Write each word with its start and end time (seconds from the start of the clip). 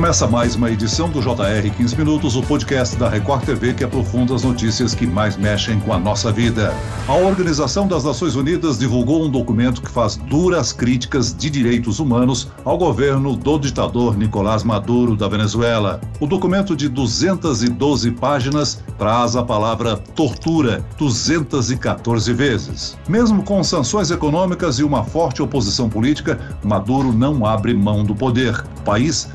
Começa 0.00 0.26
mais 0.26 0.56
uma 0.56 0.70
edição 0.70 1.10
do 1.10 1.20
JR 1.20 1.70
15 1.76 1.94
Minutos, 1.94 2.34
o 2.34 2.42
podcast 2.42 2.96
da 2.96 3.06
Record 3.06 3.44
TV 3.44 3.74
que 3.74 3.84
aprofunda 3.84 4.34
as 4.34 4.42
notícias 4.42 4.94
que 4.94 5.06
mais 5.06 5.36
mexem 5.36 5.78
com 5.78 5.92
a 5.92 5.98
nossa 5.98 6.32
vida. 6.32 6.74
A 7.06 7.14
Organização 7.14 7.86
das 7.86 8.04
Nações 8.04 8.34
Unidas 8.34 8.78
divulgou 8.78 9.22
um 9.22 9.28
documento 9.28 9.82
que 9.82 9.90
faz 9.90 10.16
duras 10.16 10.72
críticas 10.72 11.36
de 11.36 11.50
direitos 11.50 12.00
humanos 12.00 12.48
ao 12.64 12.78
governo 12.78 13.36
do 13.36 13.58
ditador 13.58 14.16
Nicolás 14.16 14.64
Maduro 14.64 15.14
da 15.14 15.28
Venezuela. 15.28 16.00
O 16.18 16.26
documento 16.26 16.74
de 16.74 16.88
212 16.88 18.10
páginas 18.12 18.82
traz 18.96 19.36
a 19.36 19.42
palavra 19.42 19.98
tortura 19.98 20.82
214 20.96 22.32
vezes. 22.32 22.96
Mesmo 23.06 23.42
com 23.42 23.62
sanções 23.62 24.10
econômicas 24.10 24.78
e 24.78 24.82
uma 24.82 25.04
forte 25.04 25.42
oposição 25.42 25.90
política, 25.90 26.40
Maduro 26.64 27.12
não 27.12 27.44
abre 27.44 27.74
mão 27.74 28.02
do 28.02 28.14
poder. 28.14 28.64
O 28.78 28.82
país 28.82 29.28